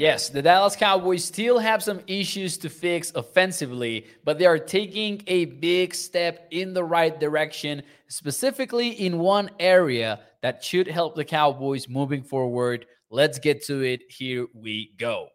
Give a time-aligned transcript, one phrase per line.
[0.00, 5.22] Yes, the Dallas Cowboys still have some issues to fix offensively, but they are taking
[5.26, 11.24] a big step in the right direction, specifically in one area that should help the
[11.26, 12.86] Cowboys moving forward.
[13.10, 14.00] Let's get to it.
[14.08, 15.28] Here we go.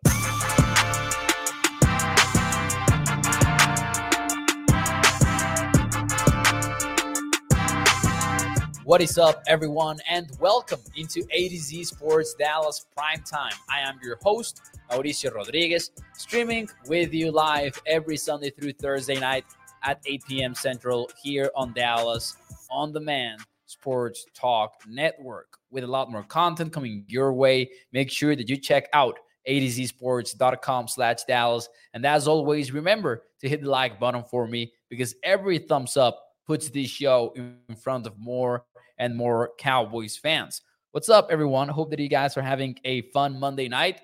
[8.85, 13.51] What is up, everyone, and welcome into A to Z Sports Dallas Prime Time.
[13.67, 14.61] I am your host,
[14.91, 19.43] Mauricio Rodriguez, streaming with you live every Sunday through Thursday night
[19.81, 20.53] at 8 p.m.
[20.53, 22.37] Central here on Dallas
[22.69, 27.71] On Demand Sports Talk Network with a lot more content coming your way.
[27.91, 29.17] Make sure that you check out
[29.49, 31.69] atozsports.com slash Dallas.
[31.95, 36.21] And as always, remember to hit the like button for me because every thumbs up
[36.45, 38.63] puts this show in front of more
[38.97, 40.61] and more Cowboys fans.
[40.91, 41.67] What's up, everyone?
[41.67, 44.01] Hope that you guys are having a fun Monday night.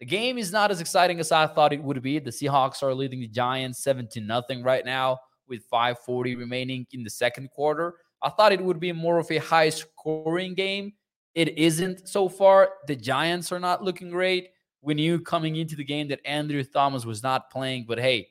[0.00, 2.18] The game is not as exciting as I thought it would be.
[2.18, 7.10] The Seahawks are leading the Giants 17 0 right now with 540 remaining in the
[7.10, 7.94] second quarter.
[8.22, 10.92] I thought it would be more of a high scoring game.
[11.34, 12.70] It isn't so far.
[12.86, 14.48] The Giants are not looking great.
[14.82, 18.28] We knew coming into the game that Andrew Thomas was not playing, but hey,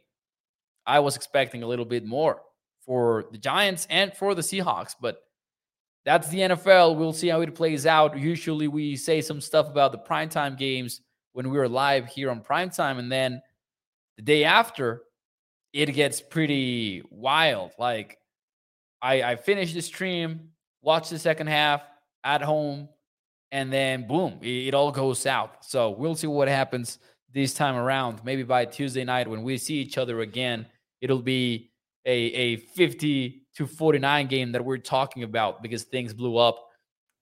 [0.86, 2.42] I was expecting a little bit more
[2.86, 4.96] for the Giants and for the Seahawks.
[5.00, 5.23] But
[6.06, 6.98] that's the NFL.
[6.98, 8.18] We'll see how it plays out.
[8.18, 11.02] Usually we say some stuff about the primetime games
[11.32, 13.00] when we are live here on primetime.
[13.00, 13.42] And then
[14.18, 15.04] the day after,
[15.72, 17.72] it gets pretty wild.
[17.80, 18.18] Like
[19.02, 20.50] I, I finish the stream,
[20.82, 21.82] watch the second half
[22.24, 22.90] at home,
[23.52, 25.58] and then boom, it, it all goes south.
[25.62, 27.00] So we'll see what happens
[27.34, 28.24] this time around.
[28.24, 30.68] Maybe by Tuesday night when we see each other again,
[31.02, 31.72] it'll be
[32.06, 36.70] a, a 50 to 49 game that we're talking about because things blew up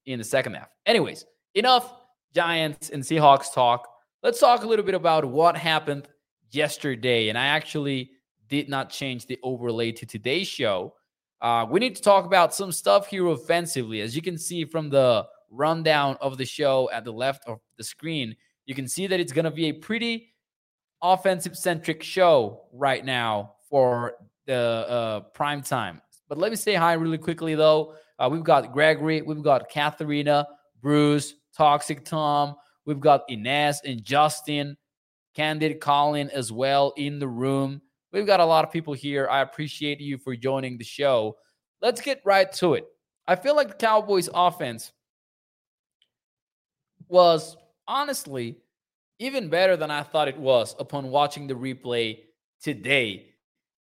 [0.05, 0.69] in the second half.
[0.85, 1.93] Anyways, enough
[2.33, 3.87] Giants and Seahawks talk.
[4.23, 6.07] Let's talk a little bit about what happened
[6.51, 7.29] yesterday.
[7.29, 8.11] And I actually
[8.47, 10.93] did not change the overlay to today's show.
[11.41, 14.01] Uh, we need to talk about some stuff here offensively.
[14.01, 17.83] As you can see from the rundown of the show at the left of the
[17.83, 18.35] screen,
[18.65, 20.33] you can see that it's going to be a pretty
[21.01, 26.01] offensive centric show right now for the uh, prime time.
[26.31, 27.95] But let me say hi really quickly, though.
[28.17, 30.47] Uh, we've got Gregory, we've got Katharina,
[30.81, 32.55] Bruce, Toxic Tom,
[32.85, 34.77] we've got Inez and Justin,
[35.35, 37.81] Candid Colin as well in the room.
[38.13, 39.27] We've got a lot of people here.
[39.29, 41.35] I appreciate you for joining the show.
[41.81, 42.85] Let's get right to it.
[43.27, 44.93] I feel like the Cowboys offense
[47.09, 47.57] was
[47.89, 48.55] honestly
[49.19, 52.19] even better than I thought it was upon watching the replay
[52.61, 53.30] today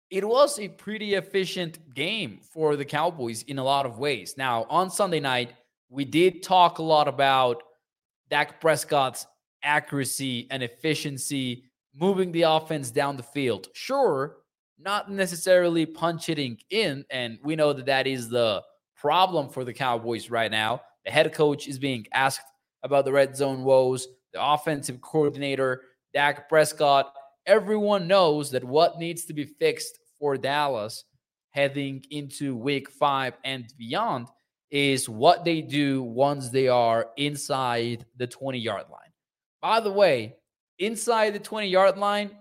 [0.09, 4.35] it was a pretty efficient game for the Cowboys in a lot of ways.
[4.37, 5.53] Now, on Sunday night,
[5.89, 7.63] we did talk a lot about
[8.29, 9.25] Dak Prescott's
[9.63, 13.67] accuracy and efficiency, moving the offense down the field.
[13.73, 14.37] Sure,
[14.79, 18.61] not necessarily punch hitting in, and we know that that is the
[18.95, 20.81] problem for the Cowboys right now.
[21.05, 22.45] The head coach is being asked
[22.83, 24.07] about the red zone woes.
[24.33, 25.81] The offensive coordinator,
[26.13, 27.13] Dak Prescott,
[27.45, 31.03] everyone knows that what needs to be fixed for Dallas
[31.51, 34.27] heading into week five and beyond
[34.71, 39.11] is what they do once they are inside the 20 yard line.
[39.61, 40.35] By the way,
[40.79, 42.31] inside the 20 yard line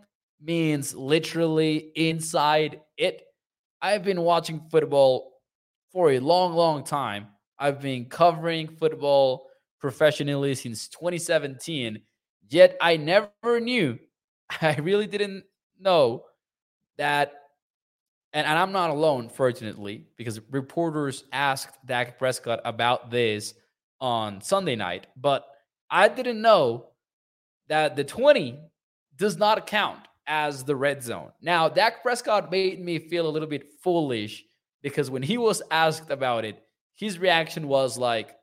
[0.42, 3.22] means literally inside it.
[3.80, 5.32] I've been watching football
[5.92, 7.28] for a long, long time.
[7.58, 9.46] I've been covering football
[9.78, 12.00] professionally since 2017,
[12.48, 13.98] yet I never knew
[14.60, 15.44] I really didn't
[15.80, 16.24] know
[16.98, 17.32] that,
[18.32, 23.54] and, and I'm not alone, fortunately, because reporters asked Dak Prescott about this
[24.00, 25.46] on Sunday night, but
[25.90, 26.88] I didn't know
[27.68, 28.58] that the 20
[29.16, 31.30] does not count as the red zone.
[31.40, 34.44] Now, Dak Prescott made me feel a little bit foolish
[34.82, 36.62] because when he was asked about it,
[36.94, 38.36] his reaction was like,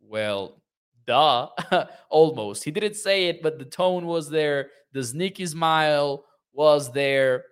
[0.00, 0.62] well,
[1.06, 1.48] duh,
[2.10, 2.64] almost.
[2.64, 4.70] He didn't say it, but the tone was there.
[4.92, 7.44] The sneaky smile was there.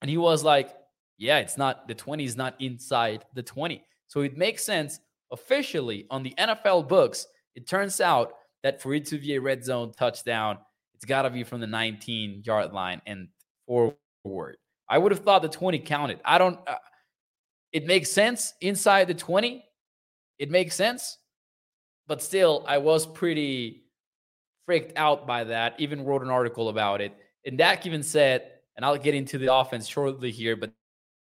[0.00, 0.74] And he was like,
[1.16, 3.82] yeah, it's not, the 20 is not inside the 20.
[4.06, 5.00] So it makes sense
[5.32, 7.26] officially on the NFL books.
[7.54, 10.58] It turns out that for it to be a red zone touchdown,
[10.94, 13.28] it's got to be from the 19 yard line and
[13.66, 14.56] forward.
[14.88, 16.20] I would have thought the 20 counted.
[16.24, 16.76] I don't, uh,
[17.72, 19.64] it makes sense inside the 20.
[20.38, 21.18] It makes sense
[22.08, 23.84] but still, I was pretty
[24.66, 25.74] freaked out by that.
[25.78, 27.14] Even wrote an article about it.
[27.46, 30.72] And Dak even said, and I'll get into the offense shortly here, but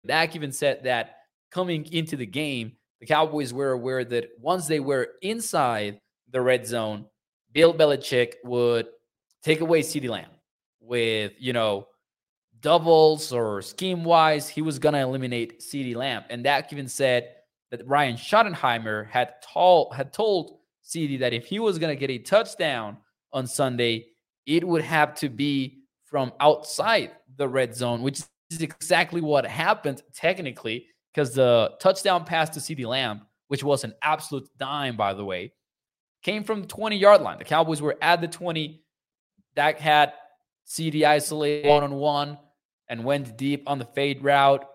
[0.07, 1.19] Dak even said that
[1.51, 6.67] coming into the game, the Cowboys were aware that once they were inside the red
[6.67, 7.07] zone,
[7.53, 8.89] Bill Belichick would
[9.43, 10.31] take away CeeDee Lamb
[10.81, 11.89] with, you know,
[12.61, 16.25] doubles or scheme wise, he was going to eliminate CeeDee Lamb.
[16.31, 17.31] And that even said
[17.71, 22.11] that Brian Schottenheimer had, tall, had told CeeDee that if he was going to get
[22.11, 22.99] a touchdown
[23.33, 24.07] on Sunday,
[24.47, 28.21] it would have to be from outside the red zone, which
[28.51, 33.95] is exactly what happened technically, because the touchdown pass to CeeDee Lamb, which was an
[34.03, 35.53] absolute dime, by the way,
[36.23, 37.39] came from the 20 yard line.
[37.39, 38.83] The Cowboys were at the 20.
[39.55, 40.13] Dak had
[40.67, 42.39] CeeDee isolated one on one
[42.89, 44.67] and went deep on the fade route.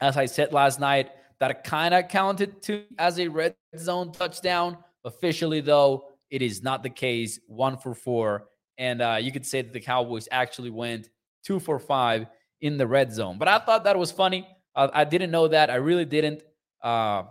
[0.00, 1.10] As I said last night,
[1.40, 4.78] that kind of counted to as a red zone touchdown.
[5.04, 7.38] Officially, though, it is not the case.
[7.46, 8.46] One for four.
[8.78, 11.08] And uh, you could say that the Cowboys actually went
[11.44, 12.26] two for five
[12.60, 13.38] in the red zone.
[13.38, 14.46] But I thought that was funny.
[14.74, 15.70] Uh, I didn't know that.
[15.70, 16.42] I really didn't.
[16.82, 17.24] Uh,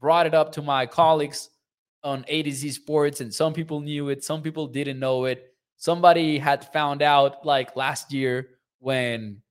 [0.00, 1.50] brought it up to my colleagues
[2.04, 5.52] on A to Z Sports, and some people knew it, some people didn't know it.
[5.76, 8.50] Somebody had found out like last year
[8.80, 9.42] when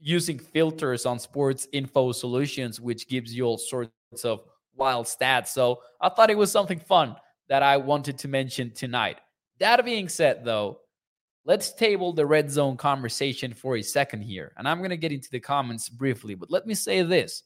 [0.00, 3.90] using filters on sports info solutions, which gives you all sorts
[4.24, 4.42] of
[4.74, 5.48] wild stats.
[5.48, 7.16] So I thought it was something fun
[7.48, 9.18] that I wanted to mention tonight.
[9.58, 10.80] That being said, though,
[11.44, 14.52] let's table the red zone conversation for a second here.
[14.56, 17.42] And I'm going to get into the comments briefly, but let me say this.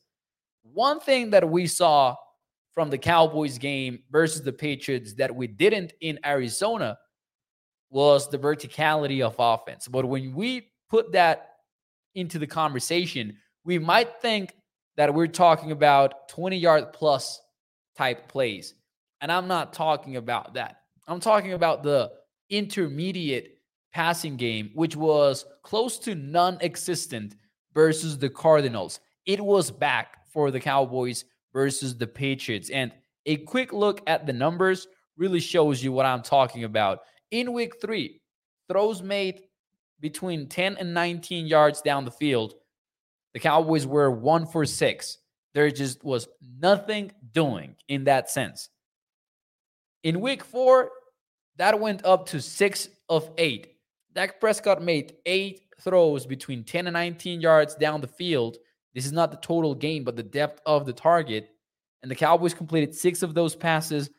[0.62, 2.14] One thing that we saw
[2.72, 6.98] from the Cowboys game versus the Patriots that we didn't in Arizona
[7.90, 9.86] was the verticality of offense.
[9.86, 11.53] But when we put that
[12.14, 14.54] into the conversation, we might think
[14.96, 17.40] that we're talking about 20 yard plus
[17.96, 18.74] type plays.
[19.20, 20.76] And I'm not talking about that.
[21.06, 22.12] I'm talking about the
[22.50, 23.58] intermediate
[23.92, 27.36] passing game, which was close to non existent
[27.72, 29.00] versus the Cardinals.
[29.26, 32.70] It was back for the Cowboys versus the Patriots.
[32.70, 32.92] And
[33.26, 34.86] a quick look at the numbers
[35.16, 37.00] really shows you what I'm talking about.
[37.30, 38.20] In week three,
[38.68, 39.42] throws made
[40.04, 42.52] between 10 and 19 yards down the field.
[43.32, 45.16] The Cowboys were one for six.
[45.54, 46.28] There just was
[46.60, 48.68] nothing doing in that sense.
[50.02, 50.90] In week four,
[51.56, 53.76] that went up to six of eight.
[54.12, 58.58] Dak Prescott made eight throws between 10 and 19 yards down the field.
[58.94, 61.48] This is not the total gain, but the depth of the target.
[62.02, 64.10] And the Cowboys completed six of those passes.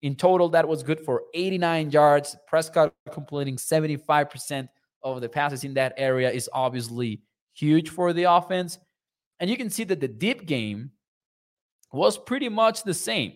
[0.00, 2.36] In total, that was good for 89 yards.
[2.48, 4.68] Prescott completing 75%
[5.14, 7.22] of the passes in that area is obviously
[7.54, 8.78] huge for the offense.
[9.40, 10.90] And you can see that the deep game
[11.92, 13.34] was pretty much the same.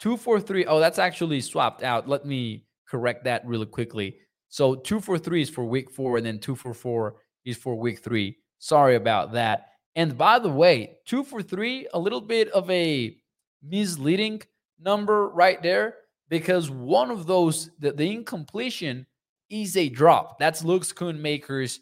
[0.00, 0.64] Two, four, three.
[0.64, 2.08] Oh, that's actually swapped out.
[2.08, 4.16] Let me correct that really quickly.
[4.48, 7.74] So two, four, three is for week four, and then two, four, four is for
[7.74, 8.36] week three.
[8.58, 9.68] Sorry about that.
[9.94, 13.16] And by the way, two for three, a little bit of a
[13.62, 14.42] misleading
[14.80, 15.96] number right there
[16.28, 19.06] because one of those, the, the incompletion
[19.52, 20.38] is a drop.
[20.38, 21.80] That's Luke Schoonmaker's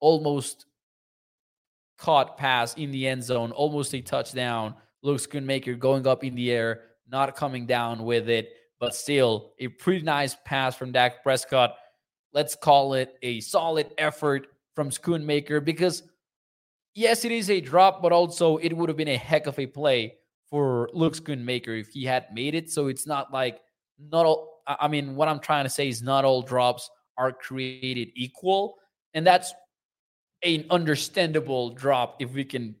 [0.00, 0.66] almost
[1.98, 4.74] caught pass in the end zone, almost a touchdown.
[5.02, 9.68] Luke Schoonmaker going up in the air, not coming down with it, but still a
[9.68, 11.74] pretty nice pass from Dak Prescott.
[12.34, 16.02] Let's call it a solid effort from Schoonmaker because,
[16.94, 19.66] yes, it is a drop, but also it would have been a heck of a
[19.66, 20.16] play
[20.50, 22.70] for Luke Schoonmaker if he had made it.
[22.70, 23.60] So it's not like
[23.98, 24.60] not all.
[24.66, 28.76] I mean, what I'm trying to say is not all drops are created equal.
[29.14, 29.52] And that's
[30.42, 32.76] an understandable drop if we can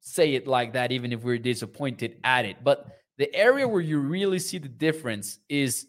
[0.00, 2.62] say it like that, even if we're disappointed at it.
[2.62, 2.86] But
[3.18, 5.86] the area where you really see the difference is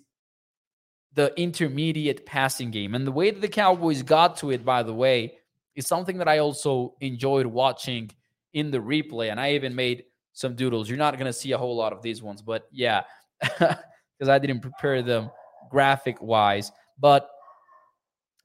[1.13, 2.95] the intermediate passing game.
[2.95, 5.37] And the way that the Cowboys got to it, by the way,
[5.75, 8.11] is something that I also enjoyed watching
[8.53, 9.31] in the replay.
[9.31, 10.89] And I even made some doodles.
[10.89, 13.03] You're not going to see a whole lot of these ones, but yeah,
[13.41, 15.31] because I didn't prepare them
[15.69, 16.71] graphic wise.
[16.99, 17.29] But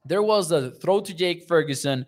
[0.04, 2.07] there was a throw to Jake Ferguson.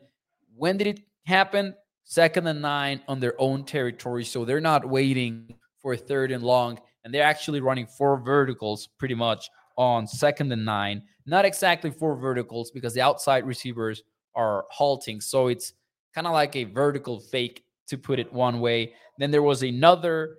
[0.56, 1.74] When did it happen?
[2.04, 4.24] Second and nine on their own territory.
[4.24, 6.78] So they're not waiting for a third and long.
[7.04, 11.02] And they're actually running four verticals pretty much on second and nine.
[11.26, 14.02] Not exactly four verticals because the outside receivers
[14.34, 15.20] are halting.
[15.20, 15.72] So it's
[16.14, 18.94] kind of like a vertical fake to put it one way.
[19.18, 20.36] Then there was another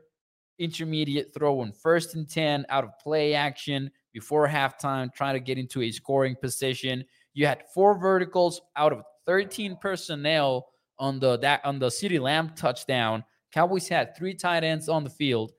[0.60, 5.58] intermediate throw on first and 10 out of play action before halftime, trying to get
[5.58, 7.04] into a scoring position.
[7.34, 10.68] You had four verticals out of 13 personnel
[11.00, 13.24] on the that on the CeeDee Lamb touchdown.
[13.52, 15.52] Cowboys had three tight ends on the field.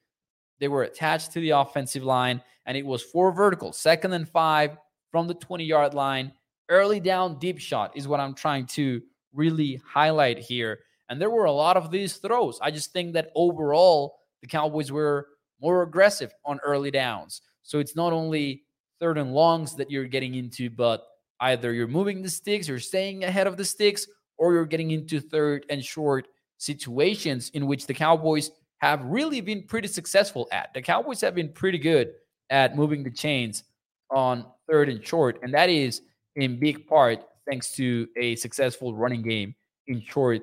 [0.60, 4.76] They were attached to the offensive line, and it was four verticals, second and five
[5.10, 6.32] from the 20 yard line.
[6.68, 9.02] Early down, deep shot is what I'm trying to
[9.32, 10.80] really highlight here.
[11.08, 12.58] And there were a lot of these throws.
[12.62, 15.28] I just think that overall, the Cowboys were
[15.60, 17.42] more aggressive on early downs.
[17.62, 18.64] So it's not only
[19.00, 21.04] third and longs that you're getting into, but
[21.40, 24.06] either you're moving the sticks, you're staying ahead of the sticks,
[24.38, 29.62] or you're getting into third and short situations in which the Cowboys have really been
[29.62, 30.72] pretty successful at.
[30.74, 32.12] The Cowboys have been pretty good
[32.50, 33.64] at moving the chains
[34.10, 36.02] on third and short, and that is
[36.36, 39.54] in big part thanks to a successful running game
[39.86, 40.42] in short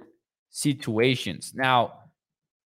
[0.50, 1.54] situations.
[1.56, 2.00] Now,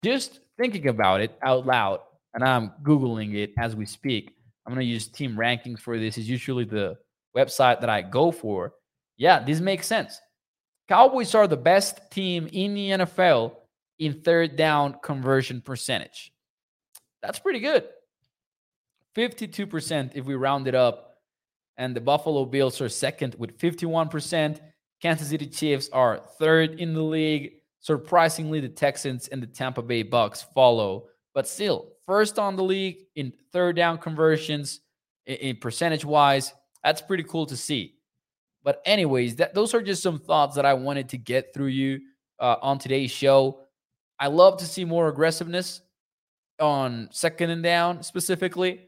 [0.03, 1.99] just thinking about it out loud,
[2.33, 4.35] and I'm Googling it as we speak.
[4.65, 6.17] I'm going to use team rankings for this.
[6.17, 6.97] Is usually the
[7.35, 8.73] website that I go for.
[9.17, 10.19] Yeah, this makes sense.
[10.87, 13.55] Cowboys are the best team in the NFL
[13.99, 16.31] in third down conversion percentage.
[17.21, 17.85] That's pretty good.
[19.15, 21.13] 52% if we round it up.
[21.77, 24.59] And the Buffalo Bills are second with 51%.
[25.01, 27.53] Kansas City Chiefs are third in the league.
[27.81, 32.97] Surprisingly, the Texans and the Tampa Bay Bucks follow, but still first on the league
[33.15, 34.79] in third down conversions
[35.25, 36.53] in, percentage wise.
[36.85, 37.95] That's pretty cool to see.
[38.63, 41.99] But anyways, that those are just some thoughts that I wanted to get through you
[42.39, 43.61] uh, on today's show.
[44.19, 45.81] I love to see more aggressiveness
[46.59, 48.87] on second and down specifically,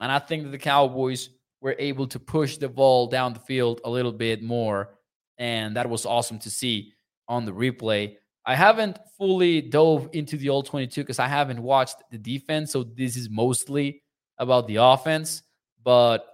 [0.00, 1.28] and I think that the Cowboys
[1.60, 4.94] were able to push the ball down the field a little bit more,
[5.36, 6.94] and that was awesome to see
[7.28, 8.16] on the replay.
[8.46, 12.72] I haven't fully dove into the all 22 because I haven't watched the defense.
[12.72, 14.02] So this is mostly
[14.38, 15.42] about the offense,
[15.82, 16.26] but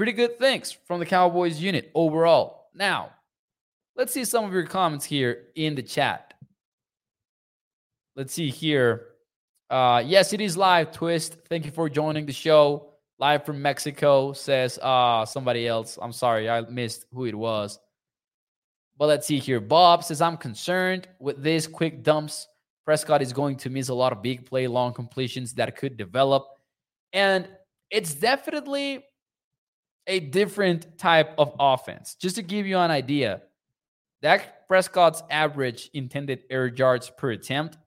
[0.00, 2.70] pretty good things from the Cowboys unit overall.
[2.74, 3.10] Now,
[3.96, 6.32] let's see some of your comments here in the chat.
[8.16, 9.08] Let's see here.
[9.68, 11.36] Uh, yes, it is live, Twist.
[11.50, 12.94] Thank you for joining the show.
[13.18, 15.98] Live from Mexico, says uh, somebody else.
[16.00, 17.78] I'm sorry, I missed who it was.
[18.96, 19.60] But let's see here.
[19.60, 22.48] Bob says, I'm concerned with these quick dumps.
[22.86, 26.46] Prescott is going to miss a lot of big play, long completions that could develop.
[27.12, 27.46] And
[27.90, 29.04] it's definitely
[30.06, 32.14] a different type of offense.
[32.14, 33.42] Just to give you an idea,
[34.22, 37.78] Dak Prescott's average intended air yards per attempt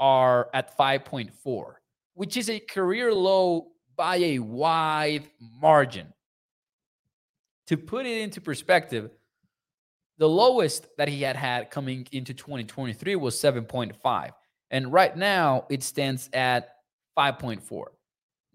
[0.00, 1.74] are at 5.4,
[2.14, 5.28] which is a career low by a wide
[5.60, 6.12] margin.
[7.66, 9.10] To put it into perspective,
[10.18, 14.30] the lowest that he had had coming into 2023 was 7.5.
[14.70, 16.76] And right now it stands at
[17.16, 17.84] 5.4.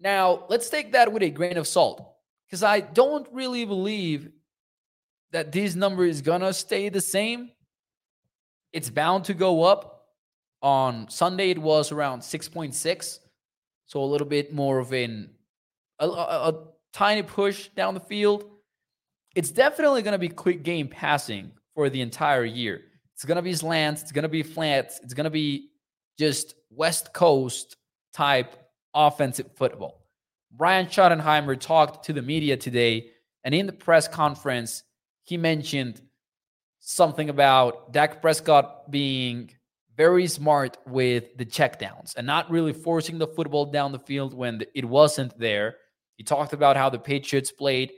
[0.00, 2.13] Now, let's take that with a grain of salt
[2.54, 4.30] because I don't really believe
[5.32, 7.50] that this number is going to stay the same.
[8.72, 9.90] It's bound to go up.
[10.62, 13.18] On Sunday, it was around 6.6.
[13.86, 15.30] So a little bit more of an,
[15.98, 18.44] a, a, a tiny push down the field
[19.34, 22.82] it's definitely going to be quick game passing for the entire year.
[23.14, 25.70] It's going to be slants, it's going to be flats, it's going to be
[26.16, 27.76] just West Coast
[28.12, 28.54] type
[28.94, 30.03] offensive football.
[30.56, 33.10] Brian Schottenheimer talked to the media today,
[33.42, 34.84] and in the press conference,
[35.24, 36.00] he mentioned
[36.78, 39.50] something about Dak Prescott being
[39.96, 44.62] very smart with the checkdowns and not really forcing the football down the field when
[44.74, 45.76] it wasn't there.
[46.16, 47.92] He talked about how the Patriots played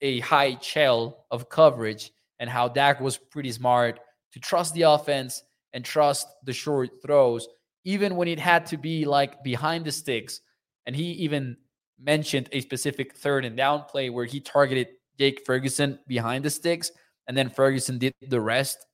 [0.00, 4.00] a high shell of coverage and how Dak was pretty smart
[4.32, 5.42] to trust the offense
[5.74, 7.46] and trust the short throws,
[7.84, 10.40] even when it had to be like behind the sticks.
[10.88, 11.58] And he even
[12.00, 16.90] mentioned a specific third and down play where he targeted Jake Ferguson behind the sticks,
[17.26, 18.86] and then Ferguson did the rest,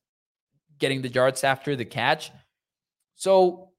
[0.77, 2.33] getting the yards after the catch.
[3.15, 3.69] So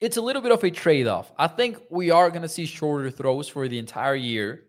[0.00, 1.30] it's a little bit of a trade off.
[1.38, 4.64] I think we are going to see shorter throws for the entire year.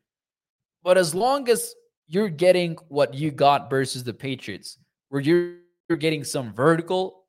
[0.84, 1.74] But as long as
[2.08, 4.78] you're getting what you got versus the Patriots,
[5.10, 5.56] where you're,
[5.90, 7.26] you're getting some vertical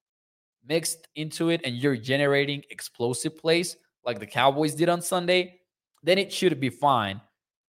[0.68, 5.60] mixed into it and you're generating explosive plays like the Cowboys did on Sunday,
[6.02, 7.20] then it should be fine.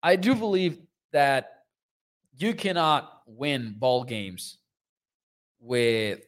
[0.03, 0.79] I do believe
[1.13, 1.65] that
[2.39, 4.59] you cannot win ball games
[5.61, 6.21] with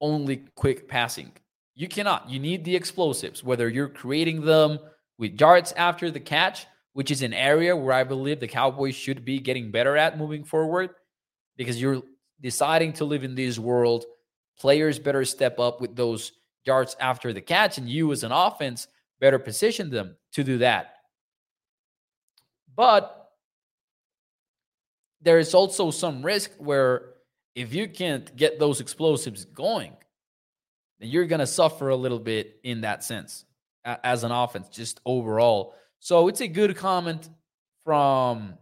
[0.00, 1.32] only quick passing.
[1.74, 2.28] You cannot.
[2.28, 4.78] You need the explosives, whether you're creating them
[5.18, 6.66] with yards after the catch
[6.98, 10.42] which is an area where I believe the Cowboys should be getting better at moving
[10.42, 10.90] forward
[11.56, 12.02] because you're
[12.40, 14.04] deciding to live in this world.
[14.58, 16.32] Players better step up with those
[16.64, 18.88] yards after the catch, and you as an offense
[19.20, 20.94] better position them to do that.
[22.74, 23.32] But
[25.20, 27.14] there is also some risk where
[27.54, 29.92] if you can't get those explosives going,
[31.00, 33.44] then you're going to suffer a little bit in that sense
[33.84, 35.74] as an offense, just overall.
[35.98, 37.28] So it's a good comment
[37.84, 38.54] from,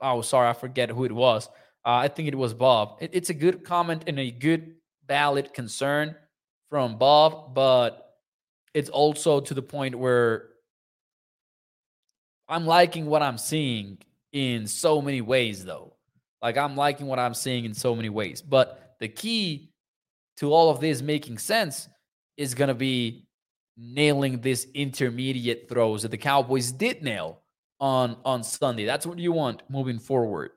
[0.00, 1.48] oh, sorry, I forget who it was.
[1.86, 2.98] Uh, I think it was Bob.
[3.00, 4.74] It, it's a good comment and a good,
[5.06, 6.14] valid concern
[6.68, 8.07] from Bob, but
[8.74, 10.48] it's also to the point where
[12.48, 13.98] I'm liking what I'm seeing
[14.32, 15.94] in so many ways, though.
[16.40, 18.40] Like, I'm liking what I'm seeing in so many ways.
[18.40, 19.70] But the key
[20.38, 21.88] to all of this making sense
[22.36, 23.26] is going to be
[23.76, 27.42] nailing this intermediate throws that the Cowboys did nail
[27.80, 28.84] on on Sunday.
[28.84, 30.50] That's what you want moving forward.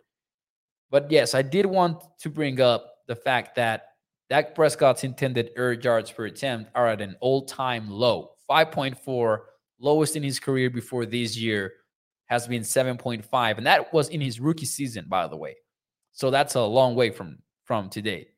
[0.89, 3.90] But yes, I did want to bring up the fact that
[4.31, 9.39] Dak Prescott's intended air yards per attempt are at an all-time low, 5.4,
[9.77, 11.73] lowest in his career before this year
[12.27, 15.57] has been 7.5 and that was in his rookie season by the way.
[16.13, 18.29] So that's a long way from from today.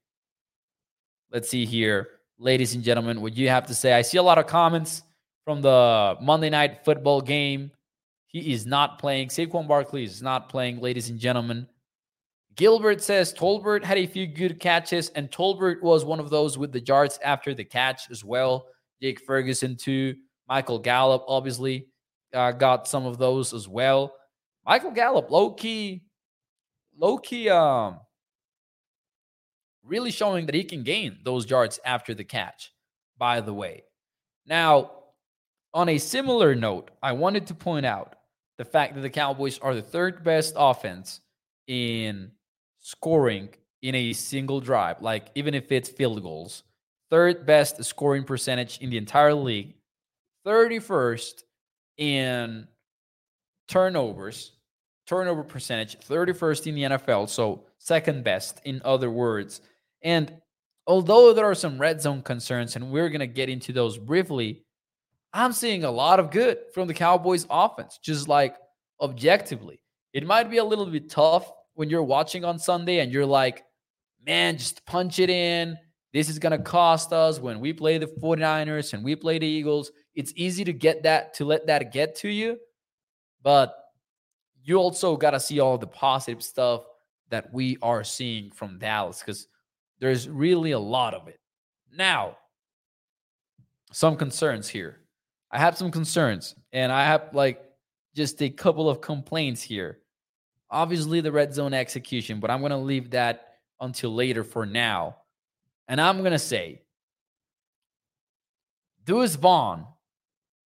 [1.31, 2.09] Let's see here,
[2.39, 3.93] ladies and gentlemen, what you have to say.
[3.93, 5.03] I see a lot of comments
[5.45, 7.69] from the Monday night football game.
[8.25, 9.27] He is not playing.
[9.27, 11.67] Saquon Barkley is not playing, ladies and gentlemen.
[12.55, 16.71] Gilbert says Tolbert had a few good catches, and Tolbert was one of those with
[16.71, 18.67] the yards after the catch as well.
[19.01, 20.15] Jake Ferguson, too.
[20.47, 21.87] Michael Gallup, obviously,
[22.33, 24.13] uh, got some of those as well.
[24.65, 26.03] Michael Gallup, low key,
[26.97, 27.99] low key, um,
[29.83, 32.71] really showing that he can gain those yards after the catch,
[33.17, 33.83] by the way.
[34.45, 34.91] Now,
[35.73, 38.15] on a similar note, I wanted to point out
[38.57, 41.19] the fact that the Cowboys are the third best offense
[41.67, 42.31] in
[42.83, 43.49] scoring
[43.81, 46.63] in a single drive, like even if it's field goals,
[47.09, 49.73] third best scoring percentage in the entire league,
[50.45, 51.43] 31st
[51.97, 52.67] in
[53.67, 54.51] turnovers,
[55.07, 59.61] turnover percentage, 31st in the NFL, so second best in other words.
[60.01, 60.33] And
[60.85, 64.63] although there are some red zone concerns, and we're going to get into those briefly,
[65.33, 68.55] I'm seeing a lot of good from the Cowboys offense, just like
[69.01, 69.81] objectively.
[70.13, 73.63] It might be a little bit tough when you're watching on Sunday and you're like,
[74.25, 75.77] man, just punch it in.
[76.13, 79.47] This is going to cost us when we play the 49ers and we play the
[79.47, 79.91] Eagles.
[80.15, 82.57] It's easy to get that, to let that get to you.
[83.41, 83.75] But
[84.63, 86.83] you also got to see all the positive stuff
[87.29, 89.47] that we are seeing from Dallas because
[89.99, 91.39] there's really a lot of it.
[91.95, 92.37] Now,
[93.91, 94.99] some concerns here.
[95.51, 97.63] I have some concerns, and I have like
[98.15, 99.99] just a couple of complaints here.
[100.73, 105.17] Obviously, the red zone execution, but I'm going to leave that until later for now.
[105.87, 106.81] And I'm going to say
[109.05, 109.85] Deuce Vaughn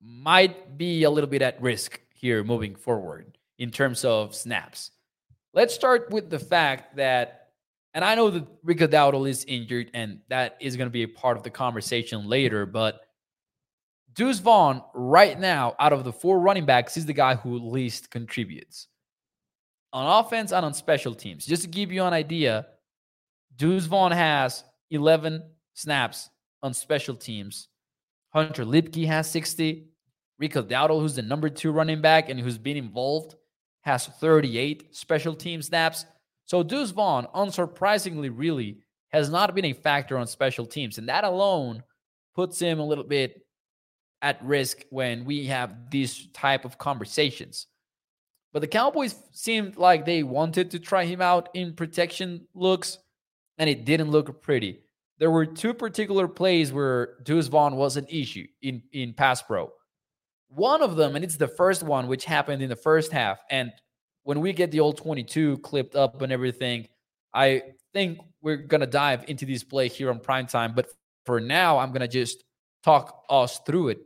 [0.02, 4.92] might be a little bit at risk here moving forward in terms of snaps.
[5.54, 7.48] Let's start with the fact that
[7.94, 11.08] and I know that Rico Dowdle is injured, and that is going to be a
[11.08, 12.68] part of the conversation later.
[12.68, 13.02] But
[14.14, 18.12] Deuce Vaughn, right now, out of the four running backs, is the guy who least
[18.12, 18.88] contributes
[19.98, 21.44] on offense and on special teams.
[21.44, 22.68] Just to give you an idea,
[23.56, 25.42] Deuce Vaughn has 11
[25.74, 26.30] snaps
[26.62, 27.68] on special teams.
[28.30, 29.88] Hunter Luepke has 60.
[30.38, 33.38] Rico Dowdle, who's the number two running back and who's been involved,
[33.82, 36.06] has 38 special team snaps.
[36.46, 41.00] So Deuce Vaughn, unsurprisingly, really has not been a factor on special teams.
[41.00, 41.82] And that alone
[42.36, 43.48] puts him a little bit
[44.22, 47.66] at risk when we have these type of conversations.
[48.58, 52.98] But the Cowboys seemed like they wanted to try him out in protection looks,
[53.60, 54.80] and it didn't look pretty.
[55.20, 59.72] There were two particular plays where Deuce Vaughn was an issue in, in pass pro.
[60.48, 63.72] One of them, and it's the first one, which happened in the first half, and
[64.24, 66.88] when we get the all 22 clipped up and everything,
[67.36, 67.62] I
[67.94, 70.74] think we're going to dive into this play here on prime time.
[70.74, 70.88] But
[71.28, 72.44] for now, I'm going to just
[72.84, 74.00] talk us through it.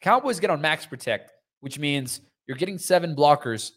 [0.00, 3.72] Cowboys get on max protect, which means you're getting seven blockers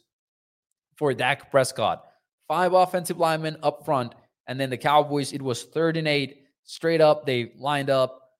[0.96, 2.06] for Dak Prescott,
[2.48, 4.14] five offensive linemen up front.
[4.48, 7.26] And then the Cowboys, it was third and eight straight up.
[7.26, 8.32] They lined up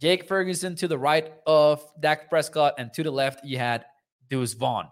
[0.00, 3.84] Jake Ferguson to the right of Dak Prescott, and to the left, you had
[4.28, 4.88] Deuce Vaughn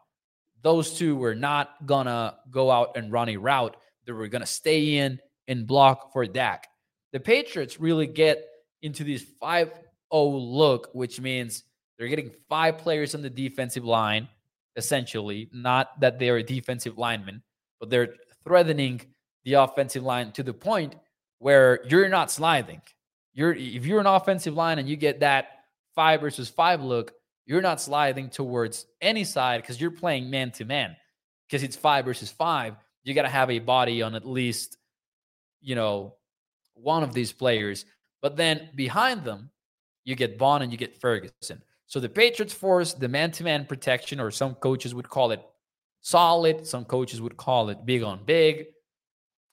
[0.62, 3.76] those two were not gonna go out and run a route.
[4.04, 5.18] They were gonna stay in
[5.48, 6.68] and block for Dak.
[7.12, 8.44] The Patriots really get
[8.82, 11.64] into this 5 0 look, which means
[11.98, 14.28] they're getting five players on the defensive line,
[14.76, 15.48] essentially.
[15.52, 17.42] Not that they're a defensive lineman,
[17.78, 19.00] but they're threatening
[19.44, 20.96] the offensive line to the point
[21.38, 22.80] where you're not sliding.
[23.32, 27.12] You're if you're an offensive line and you get that five versus five look,
[27.46, 30.96] you're not sliding towards any side because you're playing man to man
[31.48, 32.76] because it's five versus five.
[33.02, 34.76] You got to have a body on at least,
[35.60, 36.14] you know,
[36.74, 37.86] one of these players.
[38.22, 39.50] But then behind them,
[40.04, 41.62] you get Vaughn and you get Ferguson.
[41.90, 45.42] So the Patriots force the man to man protection, or some coaches would call it
[46.02, 48.66] solid, some coaches would call it big on big.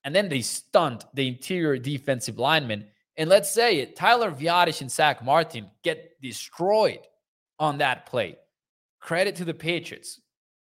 [0.04, 2.86] And then they stunt the interior defensive lineman.
[3.18, 7.00] And let's say it, Tyler Biadasz and Zack Martin get destroyed
[7.58, 8.38] on that play.
[9.00, 10.22] Credit to the Patriots.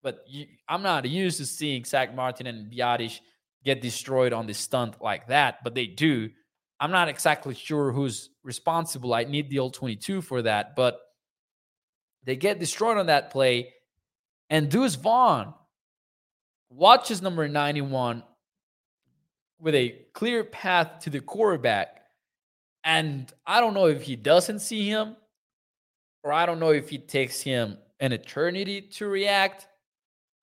[0.02, 3.20] but you, I'm not used to seeing Zack Martin and Biadasz
[3.64, 6.32] get destroyed on the stunt like that, but they do.
[6.80, 9.14] I'm not exactly sure who's responsible.
[9.14, 11.00] I need the all 22 for that, but
[12.24, 13.74] they get destroyed on that play.
[14.50, 15.54] And Deuce Vaughn
[16.70, 18.24] watches number 91
[19.60, 22.02] with a clear path to the quarterback.
[22.84, 25.16] And I don't know if he doesn't see him,
[26.24, 29.68] or I don't know if it takes him an eternity to react.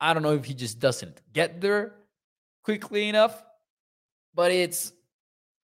[0.00, 1.94] I don't know if he just doesn't get there
[2.62, 3.42] quickly enough.
[4.34, 4.92] But it's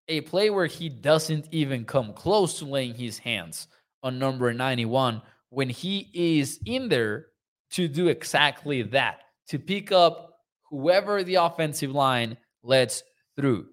[0.08, 3.68] a play where he doesn't even come close to laying his hands
[4.02, 5.22] on number 91
[5.54, 7.26] when he is in there
[7.70, 10.40] to do exactly that to pick up
[10.70, 13.02] whoever the offensive line lets
[13.36, 13.66] through.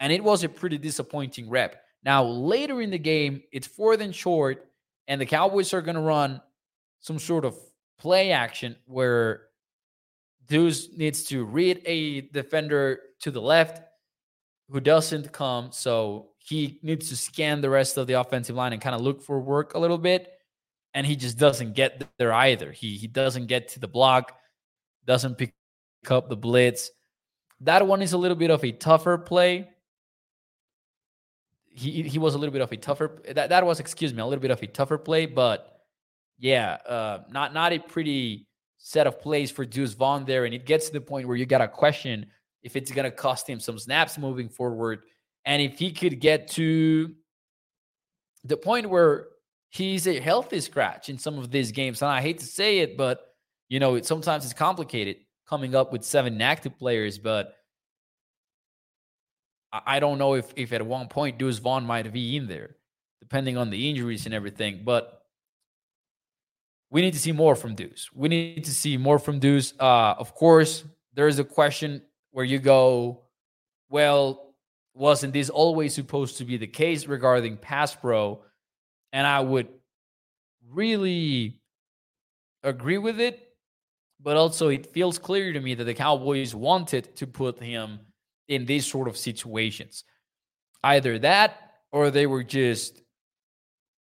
[0.00, 1.82] And it was a pretty disappointing rep.
[2.04, 4.66] Now, later in the game, it's fourth and short,
[5.08, 6.40] and the Cowboys are going to run
[7.00, 7.56] some sort of
[7.98, 9.42] play action where
[10.46, 13.82] Deuce needs to read a defender to the left
[14.68, 15.70] who doesn't come.
[15.72, 19.22] So he needs to scan the rest of the offensive line and kind of look
[19.22, 20.33] for work a little bit.
[20.94, 22.70] And he just doesn't get there either.
[22.70, 24.32] He he doesn't get to the block,
[25.04, 25.54] doesn't pick
[26.08, 26.90] up the blitz.
[27.60, 29.68] That one is a little bit of a tougher play.
[31.66, 34.26] He he was a little bit of a tougher that, that was excuse me a
[34.26, 35.80] little bit of a tougher play, but
[36.38, 38.46] yeah, uh, not not a pretty
[38.78, 41.46] set of plays for Deuce Vaughn there, and it gets to the point where you
[41.46, 42.26] got to question
[42.62, 45.00] if it's going to cost him some snaps moving forward.
[45.44, 47.14] And if he could get to
[48.44, 49.28] the point where
[49.70, 52.96] he's a healthy scratch in some of these games, and I hate to say it,
[52.96, 53.20] but
[53.68, 55.16] you know, it sometimes it's complicated
[55.48, 57.54] coming up with seven active players, but
[59.72, 62.76] I don't know if if at one point Deuce Vaughn might be in there,
[63.20, 64.82] depending on the injuries and everything.
[64.84, 65.20] But
[66.90, 68.08] we need to see more from Deuce.
[68.14, 69.74] We need to see more from Deuce.
[69.80, 73.24] Uh, of course, there is a question where you go,
[73.88, 74.54] well,
[74.94, 78.42] wasn't this always supposed to be the case regarding pass pro?
[79.14, 79.68] And I would
[80.68, 81.58] really
[82.62, 83.40] agree with it.
[84.20, 88.00] But also, it feels clear to me that the Cowboys wanted to put him
[88.48, 90.04] in these sort of situations.
[90.82, 91.58] Either that,
[91.92, 93.02] or they were just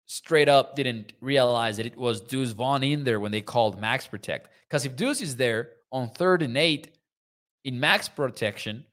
[0.07, 4.07] straight up didn't realize that it was Deuce Vaughn in there when they called max
[4.07, 4.49] protect.
[4.69, 6.97] Because if Deuce is there on third and eight
[7.65, 8.85] in max protection,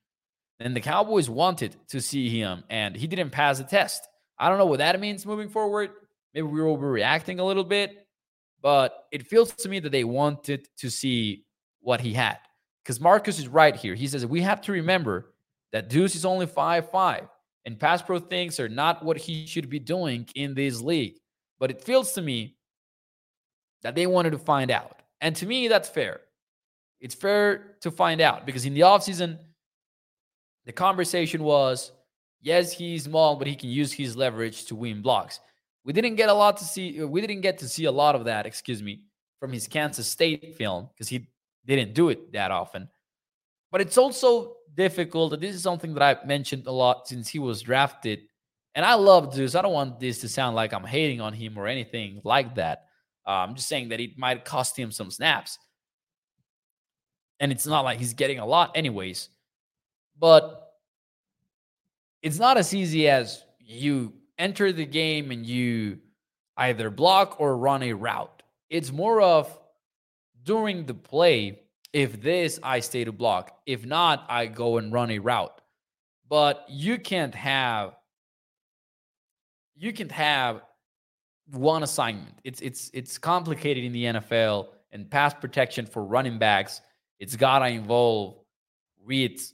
[0.60, 4.08] and the Cowboys wanted to see him, and he didn't pass the test.
[4.38, 5.92] I don't know what that means moving forward.
[6.34, 8.08] Maybe we were overreacting a little bit,
[8.62, 11.46] but it feels to me that they wanted to see
[11.82, 12.40] what he had.
[12.84, 13.96] Because Marcus is right here.
[13.96, 15.34] He says we have to remember
[15.72, 17.28] that Deuce is only five five,
[17.66, 21.16] and pass pro things are not what he should be doing in this league.
[21.60, 22.58] But it feels to me
[23.84, 25.02] that they wanted to find out.
[25.22, 26.22] And to me, that's fair.
[27.00, 29.38] It's fair to find out because in the offseason,
[30.66, 31.92] the conversation was
[32.42, 35.40] yes, he's small, but he can use his leverage to win blocks.
[35.86, 38.26] We didn't get a lot to see, we didn't get to see a lot of
[38.26, 39.02] that, excuse me,
[39.40, 41.28] from his Kansas State film because he
[41.66, 42.88] didn't do it that often.
[43.72, 45.40] But it's also difficult.
[45.40, 48.20] This is something that I've mentioned a lot since he was drafted.
[48.76, 49.56] And I love Deuce.
[49.56, 52.86] I don't want this to sound like I'm hating on him or anything like that.
[53.28, 55.58] Uh, I'm just saying that it might cost him some snaps
[57.40, 59.30] and it's not like he's getting a lot anyways.
[60.18, 60.72] But
[62.22, 66.00] it's not as easy as you enter the game and you
[66.58, 68.44] either block or run a route.
[68.70, 69.58] It's more of
[70.44, 71.60] during the play,
[71.94, 73.58] if this, I stay to block.
[73.66, 75.62] If not, I go and run a route.
[76.28, 77.96] But you can't have
[79.76, 80.62] you can't have
[81.52, 82.40] one assignment.
[82.44, 86.82] It's it's it's complicated in the NFL and pass protection for running backs
[87.24, 88.36] it's got to involve
[89.06, 89.54] reads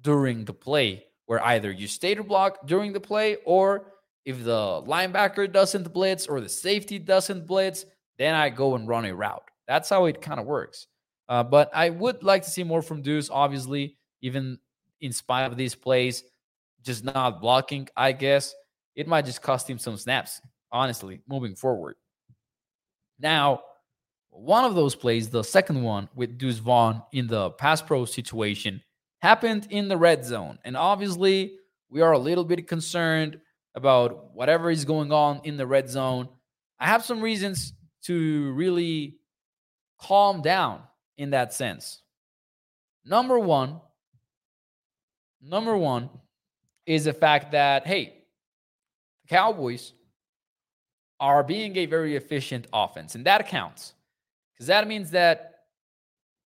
[0.00, 3.92] during the play where either you stay to block during the play or
[4.26, 7.86] if the linebacker doesn't blitz or the safety doesn't blitz,
[8.18, 9.48] then I go and run a route.
[9.68, 10.88] That's how it kind of works.
[11.28, 14.58] Uh, but I would like to see more from Deuce, obviously, even
[15.00, 16.24] in spite of these plays,
[16.82, 18.54] just not blocking, I guess.
[18.96, 20.40] It might just cost him some snaps,
[20.72, 21.96] honestly, moving forward.
[23.20, 23.60] Now,
[24.30, 28.82] one of those plays, the second one with Deuce Vaughn in the pass pro situation,
[29.20, 30.58] happened in the red zone.
[30.64, 31.58] And obviously,
[31.88, 33.40] we are a little bit concerned
[33.76, 36.28] about whatever is going on in the red zone.
[36.80, 39.18] I have some reasons to really
[40.00, 40.80] calm down
[41.18, 42.02] in that sense.
[43.04, 43.80] Number one,
[45.40, 46.08] number one
[46.86, 48.14] is the fact that, hey,
[49.22, 49.92] the Cowboys
[51.20, 53.94] are being a very efficient offense, and that counts
[54.54, 55.54] because that means that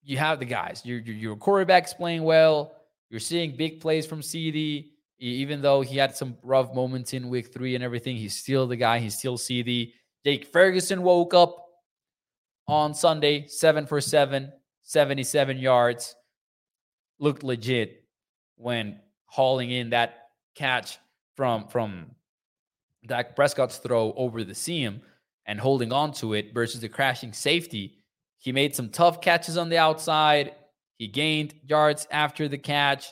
[0.04, 0.82] you have the guys.
[0.86, 2.76] Your your, your quarterback's playing well.
[3.10, 4.90] You're seeing big plays from CeeDee.
[5.20, 8.78] Even though he had some rough moments in week three and everything, he's still the
[8.78, 9.00] guy.
[9.00, 9.94] He's still CeeDee.
[10.26, 11.66] Jake Ferguson woke up
[12.68, 14.52] on Sunday, seven for seven,
[14.84, 16.16] 77 yards.
[17.20, 18.04] Looked legit
[18.56, 21.00] when hauling in that catch
[21.36, 22.12] from from
[23.06, 25.02] Dak Prescott's throw over the seam
[25.46, 27.98] and holding on to it versus the crashing safety.
[28.38, 30.56] He made some tough catches on the outside.
[30.98, 33.12] He gained yards after the catch.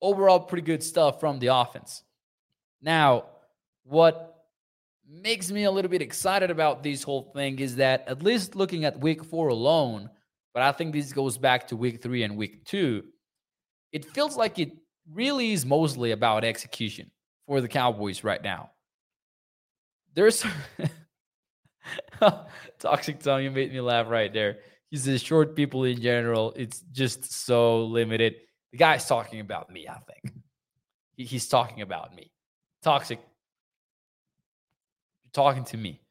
[0.00, 2.02] Overall, pretty good stuff from the offense.
[2.82, 3.24] Now,
[3.84, 4.36] what
[5.08, 8.84] makes me a little bit excited about this whole thing is that at least looking
[8.84, 10.10] at week four alone,
[10.52, 13.04] but I think this goes back to week three and week two,
[13.92, 14.72] it feels like it
[15.12, 17.10] really is mostly about execution
[17.46, 18.70] for the Cowboys right now.
[20.14, 20.44] There's
[22.78, 24.58] Toxic Tom, you made me laugh right there.
[24.90, 28.36] He says short people in general, it's just so limited.
[28.76, 30.34] The guy's talking about me, I think.
[31.14, 32.30] He, he's talking about me.
[32.82, 33.18] Toxic.
[35.24, 36.02] You're talking to me.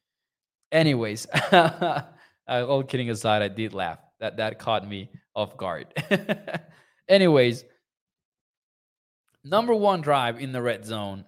[0.72, 2.02] Anyways, uh,
[2.48, 4.00] all kidding aside, I did laugh.
[4.20, 5.94] That that caught me off guard.
[7.08, 7.66] Anyways,
[9.44, 11.24] number one drive in the red zone,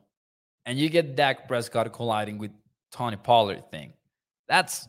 [0.65, 2.50] and you get Dak Prescott colliding with
[2.91, 3.93] Tony Pollard thing.
[4.47, 4.88] That's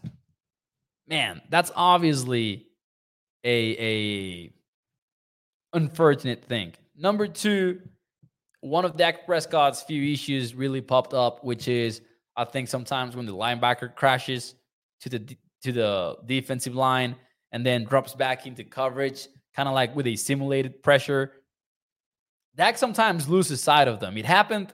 [1.06, 2.68] man, that's obviously
[3.44, 4.57] a a
[5.72, 6.74] unfortunate thing.
[6.96, 7.80] Number two,
[8.60, 12.00] one of Dak Prescott's few issues really popped up, which is
[12.36, 14.54] I think sometimes when the linebacker crashes
[15.00, 17.16] to the to the defensive line
[17.52, 21.32] and then drops back into coverage, kind of like with a simulated pressure,
[22.56, 24.16] Dak sometimes loses sight of them.
[24.16, 24.72] It happened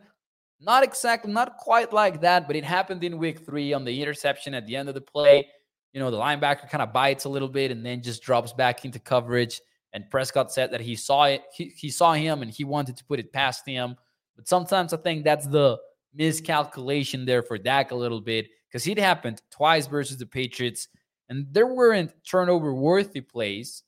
[0.61, 4.54] not exactly, not quite like that, but it happened in week three on the interception
[4.54, 5.46] at the end of the play.
[5.92, 8.85] You know, the linebacker kind of bites a little bit and then just drops back
[8.85, 9.61] into coverage.
[9.94, 13.04] And Prescott said that he saw it, he, he saw him and he wanted to
[13.04, 13.96] put it past him.
[14.37, 15.78] But sometimes I think that's the
[16.12, 20.88] miscalculation there for Dak a little bit because it happened twice versus the Patriots.
[21.28, 23.85] And there weren't turnover worthy plays,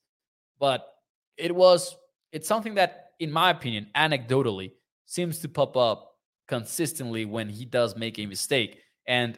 [0.60, 0.86] but
[1.36, 1.96] it was,
[2.32, 4.72] it's something that, in my opinion, anecdotally,
[5.06, 6.14] seems to pop up
[6.46, 8.78] consistently when he does make a mistake.
[9.08, 9.36] And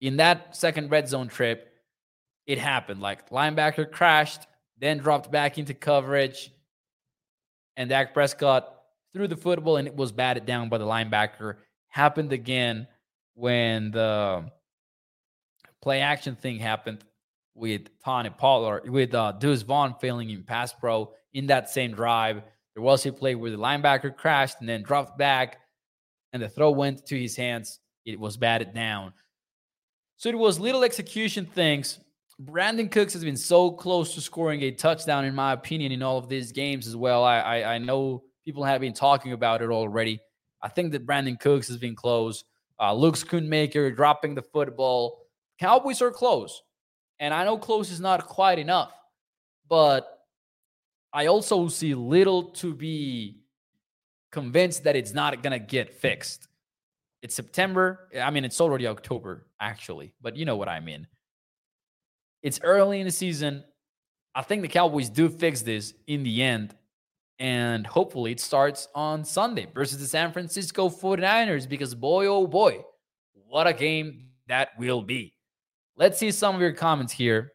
[0.00, 1.70] in that second red zone trip,
[2.46, 3.00] it happened.
[3.00, 4.46] Like linebacker crashed,
[4.78, 6.52] then dropped back into coverage,
[7.76, 8.74] and Dak Prescott
[9.12, 11.56] threw the football and it was batted down by the linebacker.
[11.88, 12.86] Happened again
[13.34, 14.50] when the
[15.80, 17.04] play action thing happened
[17.54, 22.42] with Tony Pollard, with uh, Deuce Vaughn failing in pass pro in that same drive.
[22.74, 25.58] There was a play where the linebacker crashed and then dropped back
[26.32, 27.78] and the throw went to his hands.
[28.04, 29.12] It was batted down.
[30.16, 32.00] So it was little execution things.
[32.42, 36.18] Brandin Cooks has been so close to scoring a touchdown, in my opinion, in all
[36.18, 37.22] of these games as well.
[37.22, 40.20] I, I, I know people have been talking about it already.
[40.60, 42.44] I think that Brandin Cooks has been close.
[42.80, 45.26] Uh, Luke Schoonmaker dropping the football.
[45.60, 46.62] Cowboys are close.
[47.20, 48.92] And I know close is not quite enough,
[49.68, 50.26] but
[51.12, 53.38] I also see little to be
[54.32, 56.48] convinced that it's not going to get fixed.
[57.22, 58.08] It's September.
[58.20, 61.06] I mean, it's already October, actually, but you know what I mean.
[62.44, 63.64] It's early in the season.
[64.34, 66.76] I think the Cowboys do fix this in the end.
[67.38, 72.84] And hopefully it starts on Sunday versus the San Francisco 49ers because, boy, oh boy,
[73.32, 75.34] what a game that will be.
[75.96, 77.52] Let's see some of your comments here.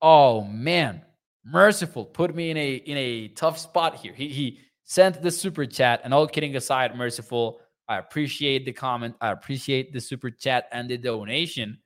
[0.00, 1.02] Oh, man.
[1.44, 4.12] Merciful put me in a in a tough spot here.
[4.12, 6.00] He he sent the super chat.
[6.04, 9.16] And all kidding aside, merciful, I appreciate the comment.
[9.20, 11.78] I appreciate the super chat and the donation.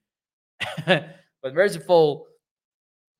[1.44, 2.26] but merciful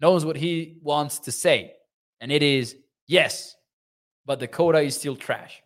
[0.01, 1.75] knows what he wants to say.
[2.23, 2.75] And it is
[3.07, 3.55] yes,
[4.25, 5.63] but the coda is still trash.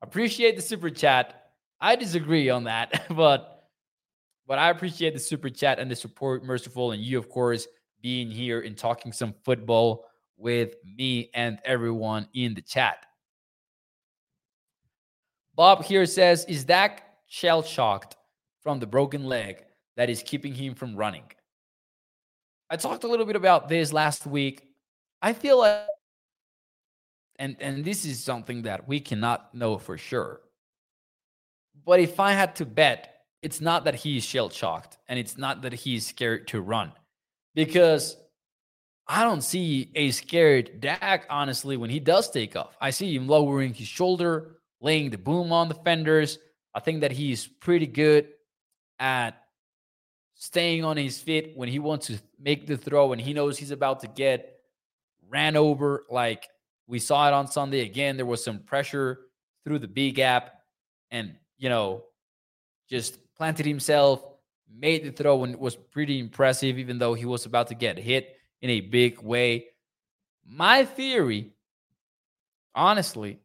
[0.00, 1.50] Appreciate the super chat.
[1.82, 3.68] I disagree on that, but
[4.46, 7.68] but I appreciate the super chat and the support, merciful, and you, of course,
[8.00, 10.06] being here and talking some football
[10.38, 13.04] with me and everyone in the chat.
[15.54, 18.16] Bob here says, Is Dak shell shocked
[18.62, 19.62] from the broken leg
[19.96, 21.24] that is keeping him from running?
[22.72, 24.66] I talked a little bit about this last week.
[25.20, 25.86] I feel like,
[27.38, 30.40] and, and this is something that we cannot know for sure.
[31.84, 35.60] But if I had to bet, it's not that he's shell shocked and it's not
[35.62, 36.92] that he's scared to run
[37.54, 38.16] because
[39.06, 42.74] I don't see a scared Dak, honestly, when he does take off.
[42.80, 46.38] I see him lowering his shoulder, laying the boom on the fenders.
[46.74, 48.28] I think that he's pretty good
[48.98, 49.41] at
[50.42, 53.70] staying on his feet when he wants to make the throw and he knows he's
[53.70, 54.56] about to get
[55.28, 56.04] ran over.
[56.10, 56.48] Like
[56.88, 58.16] we saw it on Sunday again.
[58.16, 59.20] There was some pressure
[59.64, 60.54] through the B gap
[61.12, 62.02] and, you know,
[62.90, 64.24] just planted himself,
[64.68, 68.36] made the throw, and was pretty impressive, even though he was about to get hit
[68.62, 69.66] in a big way.
[70.44, 71.52] My theory,
[72.74, 73.38] honestly,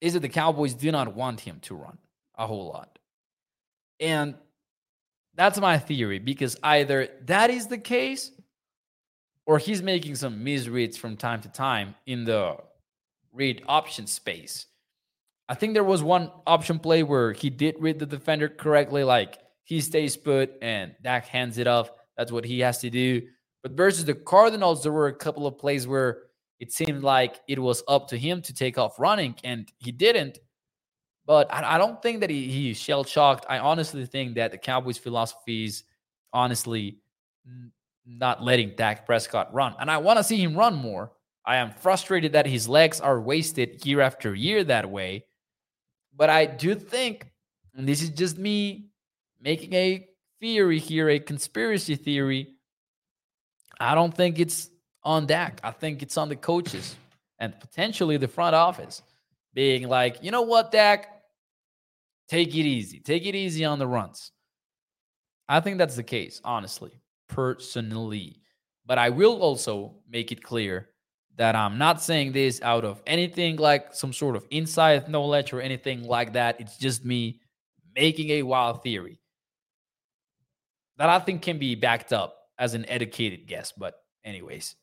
[0.00, 1.98] is that the Cowboys do not want him to run
[2.36, 2.98] a whole lot.
[4.00, 4.34] And
[5.38, 8.32] that's my theory because either that is the case
[9.46, 12.56] or he's making some misreads from time to time in the
[13.32, 14.66] read option space.
[15.48, 19.38] I think there was one option play where he did read the defender correctly, like
[19.62, 21.90] he stays put and Dak hands it off.
[22.16, 23.22] That's what he has to do.
[23.62, 26.22] But versus the Cardinals, there were a couple of plays where
[26.58, 30.38] it seemed like it was up to him to take off running, and he didn't.
[31.28, 33.44] But I, I don't think that he, he's shell shocked.
[33.50, 35.84] I honestly think that the Cowboys' philosophy is
[36.32, 36.96] honestly
[38.06, 39.74] not letting Dak Prescott run.
[39.78, 41.12] And I want to see him run more.
[41.44, 45.26] I am frustrated that his legs are wasted year after year that way.
[46.16, 47.30] But I do think,
[47.74, 48.86] and this is just me
[49.38, 50.08] making a
[50.40, 52.54] theory here, a conspiracy theory.
[53.78, 54.70] I don't think it's
[55.02, 55.60] on Dak.
[55.62, 56.96] I think it's on the coaches
[57.38, 59.02] and potentially the front office
[59.52, 61.17] being like, you know what, Dak,
[62.28, 63.00] take it easy.
[63.00, 64.32] Take it easy on the runs.
[65.48, 68.40] I think that's the case, honestly, personally.
[68.86, 70.88] But I will also make it clear
[71.36, 75.60] that I'm not saying this out of anything like some sort of inside knowledge or
[75.60, 76.60] anything like that.
[76.60, 77.40] It's just me
[77.94, 79.20] making a wild theory
[80.96, 83.72] that I think can be backed up as an educated guess.
[83.72, 84.74] But, anyways,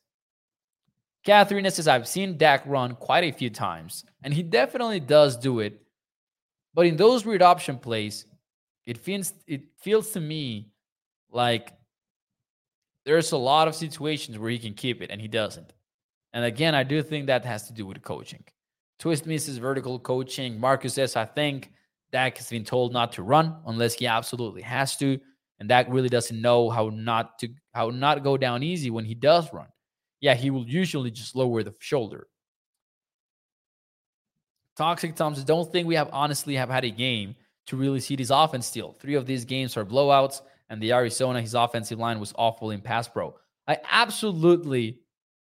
[1.24, 5.60] Catherine says, I've seen Dak run quite a few times, and he definitely does do
[5.60, 5.82] it.
[6.76, 8.26] But in those weird option plays,
[8.84, 10.68] it feels it feels to me
[11.30, 11.72] like
[13.06, 15.72] there's a lot of situations where he can keep it and he doesn't.
[16.34, 18.44] And again, I do think that has to do with coaching.
[18.98, 20.60] Twist misses vertical coaching.
[20.60, 21.72] Marcus says, I think
[22.12, 25.18] Dak has been told not to run unless he absolutely has to.
[25.58, 29.14] And Dak really doesn't know how not to how not go down easy when he
[29.14, 29.68] does run.
[30.20, 32.26] Yeah, he will usually just lower the shoulder.
[34.76, 37.34] Toxic Tom says, don't think we have honestly have had a game
[37.66, 38.92] to really see this offense still.
[38.92, 42.80] Three of these games are blowouts, and the Arizona, his offensive line was awful in
[42.80, 43.34] pass pro.
[43.66, 45.00] I absolutely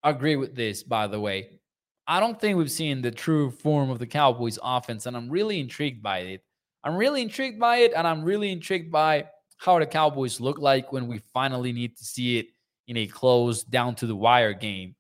[0.04, 1.60] agree with this, by the way.
[2.06, 5.60] I don't think we've seen the true form of the Cowboys offense, and I'm really
[5.60, 6.42] intrigued by it.
[6.84, 9.26] I'm really intrigued by it, and I'm really intrigued by
[9.56, 12.48] how the Cowboys look like when we finally need to see it
[12.86, 14.94] in a close down to the wire game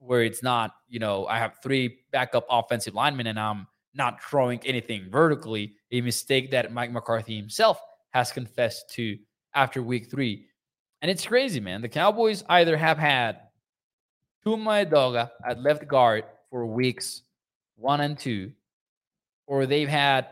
[0.00, 4.60] where it's not, you know, I have three backup offensive linemen and I'm not throwing
[4.64, 9.18] anything vertically, a mistake that Mike McCarthy himself has confessed to
[9.54, 10.46] after week three.
[11.02, 11.82] And it's crazy, man.
[11.82, 13.40] The Cowboys either have had
[14.44, 17.22] Chuma Edoga at left guard for weeks
[17.76, 18.52] one and two,
[19.46, 20.28] or they've had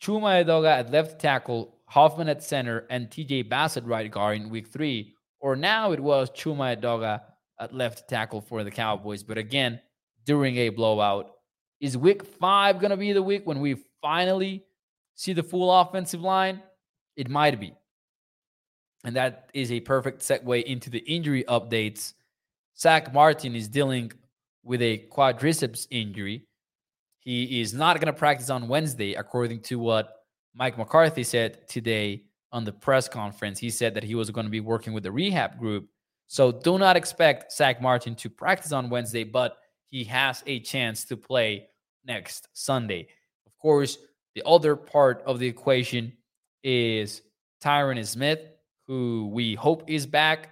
[0.00, 4.50] Chuma Edoga at left tackle, Hoffman at center, and TJ Bass at right guard in
[4.50, 5.14] week three.
[5.40, 7.20] Or now it was Chuma Edoga
[7.64, 9.22] at left tackle for the Cowboys.
[9.22, 9.80] But again,
[10.24, 11.32] during a blowout,
[11.80, 14.64] is week five going to be the week when we finally
[15.14, 16.62] see the full offensive line?
[17.16, 17.74] It might be.
[19.04, 22.14] And that is a perfect segue into the injury updates
[22.78, 24.12] Zack Martin is dealing
[24.62, 26.46] with a quadriceps injury.
[27.20, 30.24] He is not going to practice on Wednesday, according to what
[30.54, 33.58] Mike McCarthy said today on the press conference.
[33.58, 35.88] He said that he was going to be working with the rehab group.
[36.34, 41.04] So do not expect Zack Martin to practice on Wednesday, but he has a chance
[41.04, 41.68] to play
[42.04, 43.06] next Sunday.
[43.46, 43.98] Of course,
[44.34, 46.12] the other part of the equation
[46.64, 47.22] is
[47.62, 48.40] Tyron Smith,
[48.88, 50.50] who we hope is back.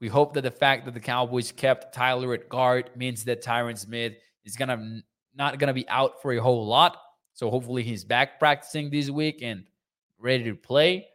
[0.00, 3.78] We hope that the fact that the Cowboys kept Tyler at guard means that Tyron
[3.78, 5.00] Smith is gonna
[5.32, 6.96] not gonna be out for a whole lot.
[7.34, 9.62] So hopefully he's back practicing this week and
[10.18, 11.06] ready to play.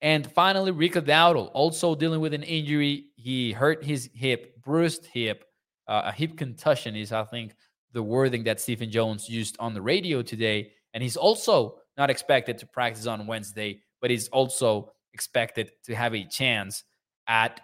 [0.00, 3.06] And finally, Rico Dowdle also dealing with an injury.
[3.16, 5.44] He hurt his hip, bruised hip.
[5.88, 7.54] Uh, a hip concussion is, I think,
[7.92, 10.72] the wording that Stephen Jones used on the radio today.
[10.94, 16.14] And he's also not expected to practice on Wednesday, but he's also expected to have
[16.14, 16.84] a chance
[17.26, 17.60] at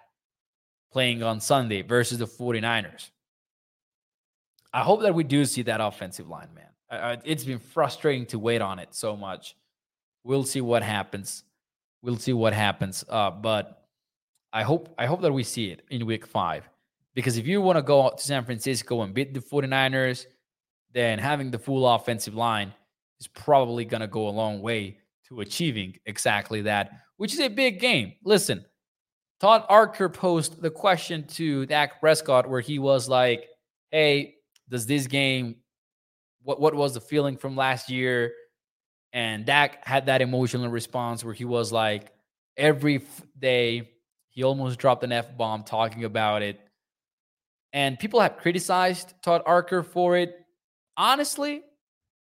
[0.92, 3.10] playing on Sunday versus the 49ers.
[4.72, 6.68] I hope that we do see that offensive line, man.
[6.90, 9.56] Uh, it's been frustrating to wait on it so much.
[10.24, 11.44] We'll see what happens.
[12.04, 13.02] We'll see what happens.
[13.08, 13.86] Uh, but
[14.52, 16.68] I hope I hope that we see it in week five.
[17.14, 20.26] Because if you want to go to San Francisco and beat the 49ers,
[20.92, 22.74] then having the full offensive line
[23.20, 24.98] is probably going to go a long way
[25.28, 28.12] to achieving exactly that, which is a big game.
[28.22, 28.66] Listen,
[29.40, 33.48] Todd Archer posed the question to Dak Prescott where he was like,
[33.90, 34.34] "Hey,
[34.68, 35.56] does this game
[36.42, 38.34] what what was the feeling from last year?"
[39.14, 42.12] And Dak had that emotional response where he was like,
[42.56, 43.00] every
[43.38, 43.88] day
[44.30, 46.60] he almost dropped an F bomb talking about it.
[47.72, 50.36] And people have criticized Todd Archer for it.
[50.96, 51.62] Honestly,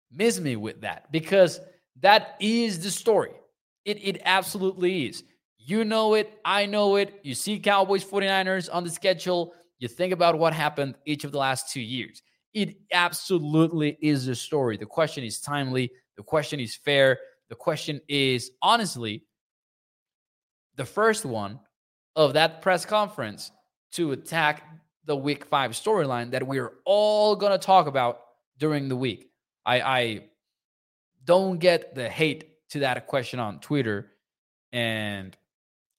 [0.10, 1.60] miss me with that because
[2.00, 3.32] that is the story.
[3.84, 5.24] It, it absolutely is.
[5.58, 6.40] You know it.
[6.46, 7.20] I know it.
[7.24, 9.54] You see Cowboys 49ers on the schedule.
[9.80, 12.22] You think about what happened each of the last two years.
[12.54, 14.78] It absolutely is the story.
[14.78, 15.92] The question is timely.
[16.20, 17.18] The question is fair.
[17.48, 19.24] The question is, honestly,
[20.76, 21.62] the first one
[22.14, 23.52] of that press conference
[23.94, 24.64] to attack
[25.06, 28.20] the week five storyline that we're all going to talk about
[28.58, 29.30] during the week.
[29.66, 30.24] I, I
[31.24, 34.12] don't get the hate to that question on Twitter.
[34.74, 35.38] And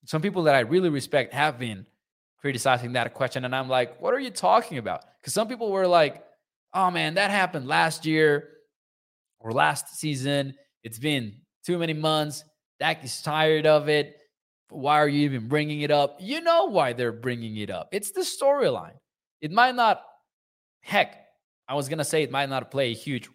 [0.04, 1.86] some people that I really respect have been
[2.42, 3.46] criticizing that question.
[3.46, 5.02] And I'm like, what are you talking about?
[5.18, 6.22] Because some people were like,
[6.74, 8.50] oh man, that happened last year
[9.40, 10.54] or last season.
[10.82, 11.34] It's been
[11.64, 12.44] too many months.
[12.78, 14.16] Dak is tired of it.
[14.70, 16.18] Why are you even bringing it up?
[16.20, 17.88] You know why they're bringing it up.
[17.92, 18.94] It's the storyline.
[19.40, 20.02] It might not,
[20.80, 21.26] heck,
[21.68, 23.28] I was going to say it might not play a huge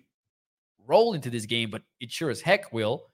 [0.87, 3.07] role into this game, but it sure as heck will.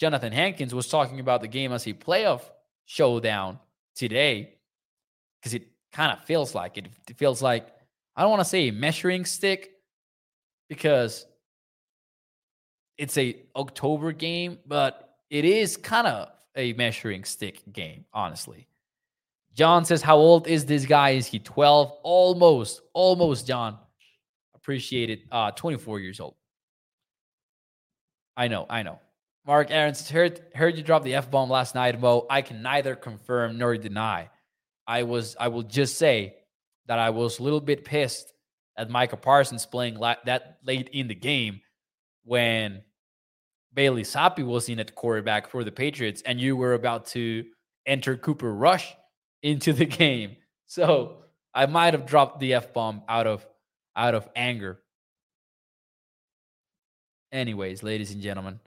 [0.00, 2.42] Johnathan Hankins was talking about the game as a playoff
[2.84, 3.58] showdown
[3.94, 4.58] today
[5.40, 6.88] because it kind of feels like it.
[7.08, 7.68] It feels like,
[8.16, 9.70] I don't want to say measuring stick
[10.68, 11.26] because
[12.98, 18.68] it's a October game, but it is kind of a measuring stick game, honestly.
[19.54, 21.10] John says, How old is this guy?
[21.10, 21.92] Is he 12?
[22.02, 23.78] Almost, almost, John.
[24.54, 25.22] Appreciate it.
[25.30, 26.34] Uh, 24 years old.
[28.36, 29.00] I know, I know.
[29.46, 32.26] Mark Aaron's heard heard you drop the F bomb last night, Mo.
[32.30, 34.30] I can neither confirm nor deny.
[34.86, 36.36] I was I will just say
[36.86, 38.32] that I was a little bit pissed
[38.76, 41.60] at Micah Parsons playing la- that late in the game
[42.24, 42.82] when
[43.72, 47.44] Bailey Zappe was in at quarterback for the Patriots, and you were about to
[47.86, 48.94] enter Cooper Rush
[49.42, 49.98] into the mm-hmm.
[49.98, 50.36] game.
[50.66, 53.46] So I might have dropped the F bomb out of
[53.96, 54.80] out of anger.
[57.32, 58.60] Anyways, ladies and gentlemen.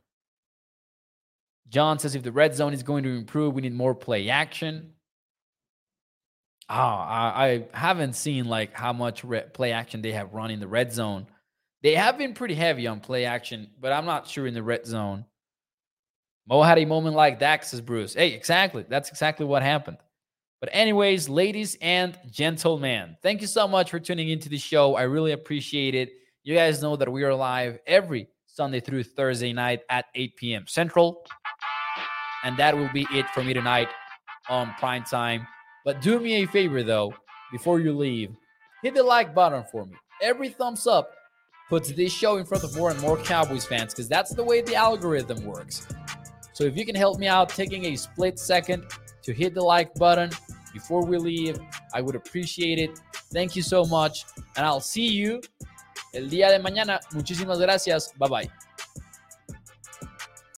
[1.69, 4.93] John says if the red zone is going to improve, we need more play action.
[6.69, 10.59] Oh, I, I haven't seen like how much re- play action they have run in
[10.59, 11.27] the red zone
[11.83, 14.85] they have been pretty heavy on play action, but I'm not sure in the red
[14.85, 15.25] zone.
[16.47, 18.13] Mo had a moment like that, says Bruce.
[18.13, 18.85] Hey, exactly.
[18.87, 19.97] That's exactly what happened.
[20.59, 24.95] But, anyways, ladies and gentlemen, thank you so much for tuning into the show.
[24.95, 26.13] I really appreciate it.
[26.43, 30.65] You guys know that we are live every Sunday through Thursday night at 8 p.m.
[30.65, 31.25] Central.
[32.43, 33.89] And that will be it for me tonight
[34.49, 35.45] on prime time.
[35.85, 37.13] But do me a favor, though,
[37.51, 38.35] before you leave,
[38.81, 39.95] hit the like button for me.
[40.23, 41.11] Every thumbs up
[41.69, 44.61] puts this show in front of more and more Cowboys fans because that's the way
[44.61, 45.87] the algorithm works.
[46.53, 48.85] So if you can help me out taking a split second
[49.23, 50.31] to hit the like button
[50.73, 51.59] before we leave,
[51.93, 52.99] I would appreciate it.
[53.31, 55.41] Thank you so much, and I'll see you
[56.13, 56.99] el día de mañana.
[57.13, 58.13] Muchísimas gracias.
[58.17, 58.66] Bye bye.